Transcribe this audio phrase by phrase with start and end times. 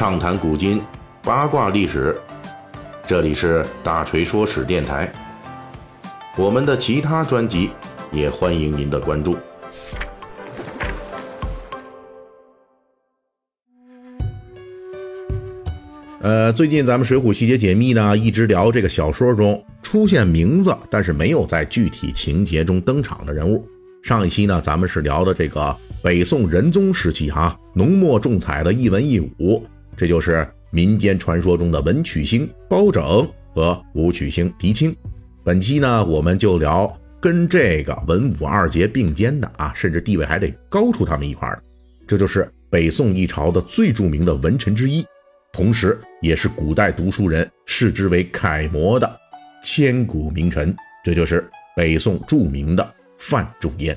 [0.00, 0.80] 畅谈古今，
[1.22, 2.18] 八卦历史。
[3.06, 5.12] 这里是大锤说史电台。
[6.38, 7.68] 我们的其他专辑
[8.10, 9.36] 也欢迎您的关注。
[16.22, 23.68] 呃，最近咱们《水浒细节解密》呢，一直聊这个小说中出现名字，但是没有在具体情节中登场的人物。
[24.02, 29.62] 上一期呢，咱们是聊的这个北宋仁宗时期哈，浓墨重彩的一文一武，
[30.00, 34.96] 这就是民间传说中的文曲星包拯和武曲星狄青。
[35.44, 36.90] 本期呢，我们就聊
[37.20, 41.62] 跟这个文武二杰并肩的啊，甚至地位还得高出他们一块儿，
[42.08, 45.04] 这就是北宋一朝的最著名的文臣之一，
[45.52, 49.20] 同时也是古代读书人视之为楷模的
[49.62, 52.94] 千古名臣，这就是北宋著名的。
[53.18, 53.94] 范仲淹，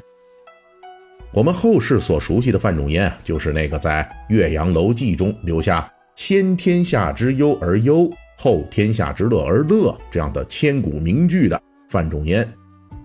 [1.32, 5.90] 我们后世所熟悉的范仲淹啊，就是那个在《岳阳楼记》中留下
[6.26, 12.50] “先天下之忧而忧，后天下之乐而乐”这样的千古名句的范仲淹。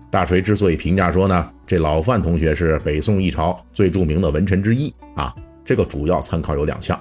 [0.09, 6.97] 大锤之所以评价说呢，这老范同学是北宋一朝最著名的文臣之一啊，这个主要参考有两项，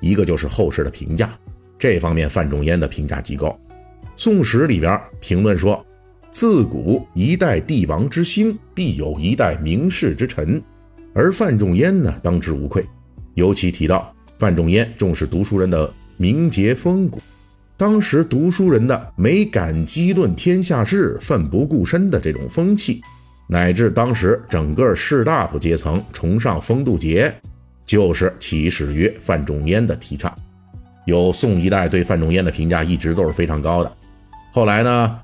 [0.00, 1.32] 一个就是后世的评价，
[1.78, 3.48] 这方面范仲淹的评价极高，
[4.16, 5.82] 《宋史》里边评论说。
[6.30, 10.62] 自古一代帝王之兴，必有一代名士之臣，
[11.14, 12.84] 而范仲淹呢，当之无愧。
[13.32, 17.20] 尤其提到范仲淹重视读书人的名节风骨，
[17.76, 23.00] 当时读书人的没敢激论天下事、奋不顾身的这种风气，
[23.48, 27.34] 乃至当时整个士大夫阶层崇尚风度节，
[27.84, 30.34] 就是起始于范仲淹的提倡。
[31.06, 33.92] 有宋一代对范仲淹的评价一直都是非常高的。
[34.52, 35.20] 后来呢？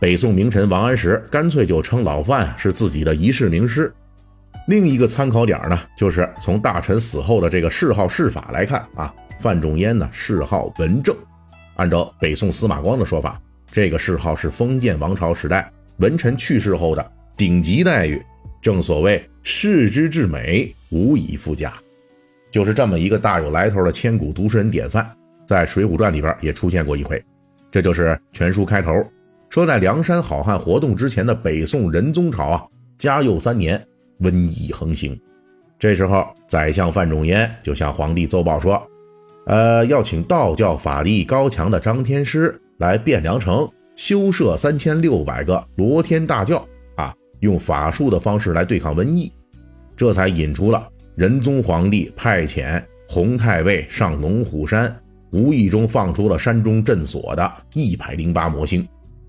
[0.00, 3.90] 北宋名臣王安石干脆就称老范是自己的一世名师。
[4.66, 11.14] 另一个参考点呢，就是从大臣死后的这个谥号谥法来看啊，范仲淹呢谥号文正。
[11.76, 18.22] 按照北宋司马光的说法，这个谥号是封建王朝时代文臣去世后的顶级待遇。
[18.62, 21.70] 正所谓世之至美，无以复加，
[22.50, 25.06] 就是这么一个大有来头的千古读书人典范，
[25.46, 27.22] 在《水浒传》里边也出现过一回。
[27.70, 28.98] 这就是全书开头。
[29.50, 32.64] 说在梁山好汉活动之前的北宋仁宗朝啊，
[32.96, 33.84] 嘉佑三年，
[34.20, 35.18] 瘟疫横行。
[35.78, 38.82] 这时候，宰相范仲淹就向皇帝奏报说
[39.46, 46.64] ：“呃，要请道教法力高强的张天师来汴梁城修设三千六百个罗天大教
[46.96, 49.30] 啊，用法术的方式来对抗瘟疫。”
[49.96, 54.96] 这才引出了仁宗皇帝派遣洪太尉上龙虎山，
[55.30, 58.86] 无意中放出了山中镇锁的一百零八魔星。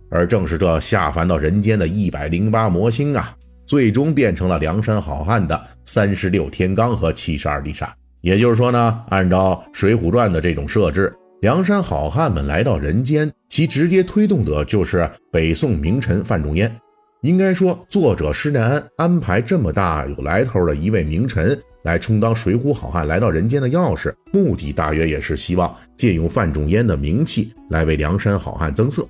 [0.10, 7.90] 而正是这下凡到人间的一百零八魔星啊，最终变成了梁山好汉的三十六天罡和七十二地煞。
[8.22, 16.76] 也就是说呢，按照《水浒传》的这种设置，梁山好汉们来到人间，其直接推动者就是北宋名臣范仲淹。
[17.22, 29.08] 应该说，作者施耐庵安排这么大有来头的一位名臣来充当水浒好汉来到人间的钥匙，目的大约也是希望借用范仲淹的名气来为梁山好汉增色。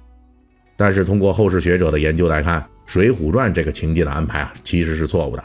[0.77, 5.43] 但是通过后世学者的研究来看，《水浒传》这个情节的安排啊，其实是错误的。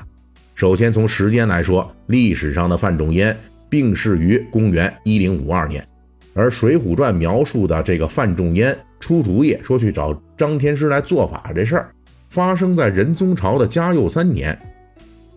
[0.54, 3.36] 首先从时间来说，历史上的范仲淹
[3.68, 5.86] 病逝于公元一零五二年，
[6.34, 11.90] 而《水浒传》描述的这个范仲淹出主意说去找张天师来做法这事儿，
[12.28, 14.58] 发生在仁宗朝的嘉佑三年，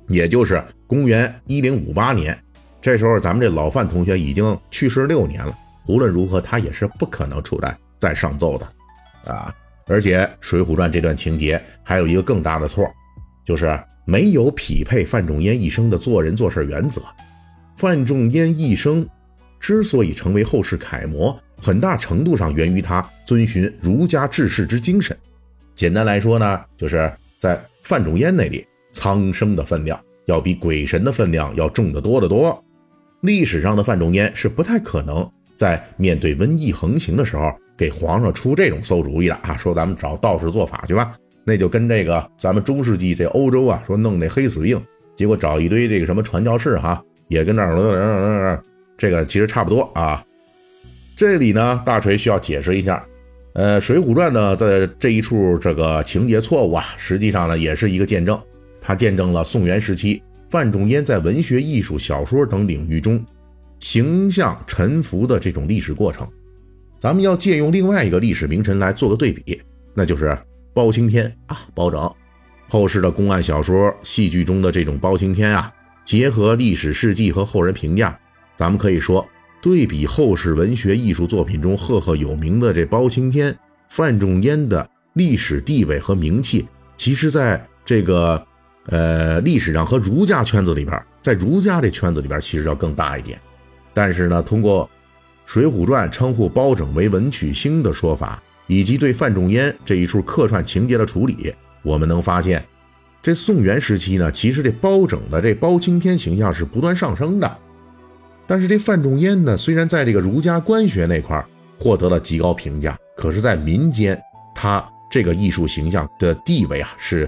[0.09, 2.37] 也就是公元一零五八年。
[2.81, 9.55] 这时候咱们这老范同学已经去世六年了，无论如何他也是不可能出来再上奏的，啊。
[9.87, 12.89] 而且《水浒传》这段情节还有一个更大的错，
[13.45, 17.01] 就是没有匹配范仲淹一生的做人做事原则。
[17.75, 19.05] 范仲淹一生
[19.59, 25.17] 之所以成为后世楷模，很大程度上源于他遵循儒家治世之精神。
[25.75, 32.57] 简单来说呢，就是在范仲淹那里，苍生的分量要比鬼神的分量要重得多得多。
[33.21, 37.51] 历史上的范仲淹是不太可能在面对瘟疫横行的时候。
[37.77, 41.13] 给皇上出这种馊主意的啊，说咱们找道士做法去吧，
[41.45, 44.81] 那就跟这个咱们中世纪这欧洲啊，说弄那黑死病，
[45.15, 48.61] 结果找一堆这个什么传教士哈，也跟那儿，
[48.97, 50.23] 这个其实差不多啊。
[51.15, 53.01] 这里呢，大锤需要解释一下，
[53.53, 58.39] 呃，《水浒传》呢，在这一处这个情节错误啊，实际上呢，也是一个见证，
[58.81, 63.23] 它见证了宋元时期范仲淹在文学、艺术、小说等领域中
[63.79, 66.27] 形象沉浮的这种历史过程。
[67.03, 69.61] 咱们要借用另外一个历史名臣来做个对比，
[69.93, 70.37] 那就是
[70.73, 72.09] 包青天啊，包拯。
[72.69, 75.69] 后世的公案小说、戏剧中的这种包青天啊，
[76.05, 78.17] 结合历史事迹和后人评价，
[78.55, 79.27] 咱们可以说，
[79.61, 83.53] 对比后世文学艺术作品中赫赫有名的这包青天、
[83.89, 86.65] 范仲淹的历史地位和名气，
[86.95, 88.41] 其实在这个
[88.85, 93.37] 呃历史上和儒家圈子里边，在儒家这圈子里边其实要更大一点。
[93.93, 94.85] 但是呢，通过
[95.45, 102.63] 《水浒传》称呼包拯为文曲星的说法，以及对范仲淹这一处客串情节的处理，我们能发现。
[103.21, 107.57] 这宋元时期呢，其实这包拯的这包青天形象是不断上升的，
[108.45, 111.41] 但是这范仲淹呢，虽然在这个儒家官学那块
[111.79, 114.21] 获得了极高评价，可是，在民间
[114.53, 117.25] 他这个艺术形象的地位啊，是，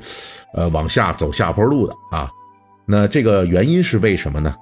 [0.54, 2.30] 呃，往下走下坡路的啊。
[2.86, 4.54] 那这个原因是为什么呢？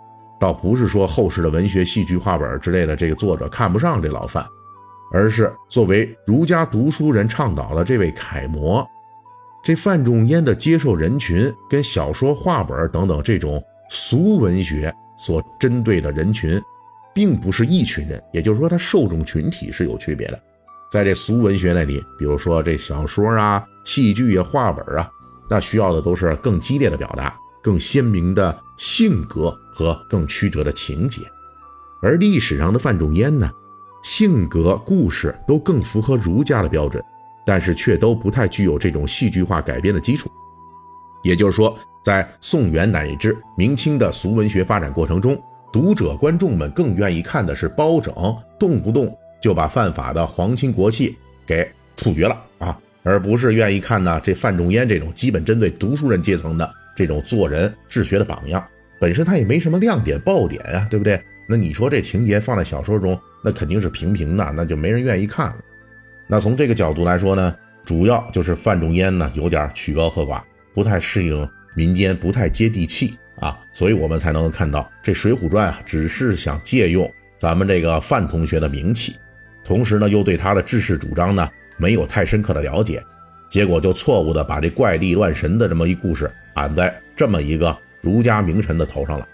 [0.44, 4.46] 倒不是说后世的文学、戏剧、话本之类的这个作者看不上这老范，
[5.14, 8.86] 而是作为儒家读书人倡导的这位楷模。
[9.64, 16.62] 这范仲淹的接受人群跟小说、话本等等这种俗文学所针对的人群，
[17.16, 20.38] 并不是一群人，也就是说，他受众群体是有区别的。
[20.92, 25.10] 在这俗文学那里，比如说这小说啊、戏剧啊、话本啊，
[25.50, 31.22] 那需要的都是更激烈的表达、更鲜明的性格和更曲折的情节。
[32.02, 33.50] 而历史上的范仲淹呢，
[34.04, 37.04] 性格、故事都更符合儒家的标准。
[37.46, 40.32] 但是却都不太具有这种戏剧化改编的基础，
[41.24, 45.38] 也就是说，在宋元乃至明清的俗文学发展过程中，
[45.70, 48.16] 读者观众们更愿意看的是包拯
[48.58, 58.66] 动不动就把犯法的皇亲国戚给处决了啊，而不是愿意看呢这范仲淹这种基本针对读书人阶层的这种做人治学的榜样。
[59.00, 61.22] 本身他也没什么亮点爆点啊，对不对？
[61.46, 65.58] 那你说这情节放在小说中，那肯定是平平的，那就没人愿意看了。
[66.26, 67.54] 那从这个角度来说呢，
[67.84, 70.42] 主要就是范仲淹呢有点曲高和寡，
[70.74, 79.18] 不太适应民间，不太接地气啊，所以我们才能看到这《水浒传》啊，只是想借用咱们这个范同学的名气，
[79.66, 83.04] 同时呢又对他的治世主张呢没有太深刻的了解，
[83.54, 89.28] 结果就错误的把这怪力乱神的这么一故事安在这么一个儒家名臣的头上了。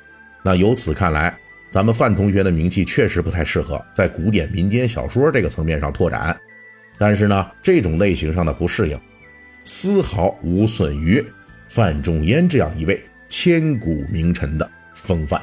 [0.43, 1.33] 那由此看来，
[1.69, 6.37] 咱们范同学的名气确实不太适合在古典民间小说这个层面上拓展。
[6.97, 8.99] 但是呢，这种类型上的不适应，
[9.63, 11.25] 丝毫无损于
[11.69, 15.41] 范仲淹这样一位千古名臣的风范。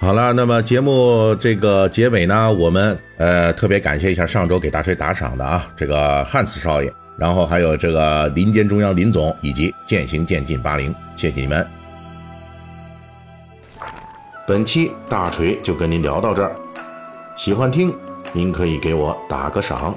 [0.00, 11.66] 好了，那么节目这个结尾呢，我们呃特别感谢一下上周给大锤打赏的啊，这个汉斯少爷，然后还有这个林间中央林总以及渐行渐近八零，谢谢你们。
[14.46, 16.54] 本期大锤就跟您聊到这儿，
[17.36, 17.92] 喜欢听
[18.32, 19.92] 您可以给我打个赏。